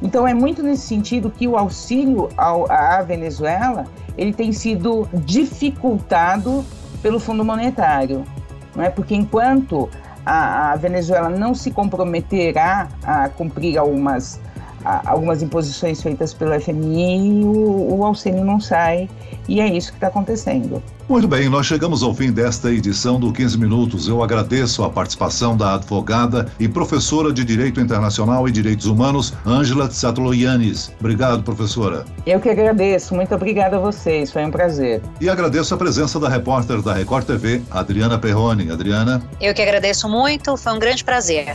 Então 0.01 0.27
é 0.27 0.35
muito 0.35 0.63
nesse 0.63 0.87
sentido 0.87 1.31
que 1.31 1.47
o 1.49 1.57
auxílio 1.57 2.29
ao, 2.37 2.71
à 2.71 3.03
Venezuela 3.03 3.87
ele 4.17 4.33
tem 4.33 4.53
sido 4.53 5.09
dificultado 5.25 6.65
pelo 7.03 7.19
Fundo 7.19 7.45
Monetário, 7.45 8.25
não 8.75 8.85
é? 8.85 8.91
Porque 8.91 9.15
enquanto 9.15 9.89
a, 10.25 10.73
a 10.73 10.77
Venezuela 10.77 11.29
não 11.29 11.55
se 11.55 11.71
comprometerá 11.71 12.89
a 13.03 13.29
cumprir 13.29 13.77
algumas, 13.79 14.41
algumas 14.85 15.43
imposições 15.43 16.03
feitas 16.03 16.33
pelo 16.33 16.59
FMI, 16.61 17.45
o, 17.45 17.99
o 17.99 18.05
auxílio 18.05 18.45
não 18.45 18.61
sai 18.61 19.09
e 19.49 19.61
é 19.61 19.67
isso 19.67 19.91
que 19.91 19.97
está 19.97 20.09
acontecendo. 20.09 20.83
Muito 21.07 21.29
bem, 21.29 21.51
nós 21.51 21.67
chegamos 21.67 22.03
ao 22.03 22.15
fim 22.15 22.33
desta 22.33 22.73
edição 22.73 23.21
do 23.21 23.31
15 23.31 23.59
Minutos. 23.59 24.09
Eu 24.09 24.23
agradeço 24.23 24.83
a 24.83 24.89
participação 24.89 25.55
da 25.55 25.75
advogada 25.75 26.51
e 26.59 26.67
professora 26.67 27.31
de 27.31 27.45
Direito 27.45 27.79
Internacional 27.79 28.49
e 28.49 28.51
Direitos 28.51 28.87
Humanos, 28.87 29.35
Ângela 29.47 29.87
Tsatoloyanis. 29.87 30.91
Obrigado, 30.99 31.43
professora. 31.43 32.07
Eu 32.25 32.41
que 32.41 32.49
agradeço. 32.49 33.15
Muito 33.15 33.35
obrigada 33.35 33.77
a 33.77 33.81
vocês. 33.81 34.33
Foi 34.33 34.47
um 34.47 34.51
prazer. 34.51 35.03
E 35.21 35.29
agradeço 35.29 35.75
a 35.75 35.77
presença 35.77 36.19
da 36.19 36.29
repórter 36.29 36.81
da 36.81 36.95
Record 36.95 37.27
TV, 37.27 37.61
Adriana 37.71 38.19
Perrone. 38.19 38.71
Adriana. 38.71 39.23
Eu 39.39 39.53
que 39.53 39.61
agradeço 39.61 40.09
muito. 40.09 40.57
Foi 40.57 40.73
um 40.73 40.79
grande 40.79 41.05
prazer. 41.05 41.55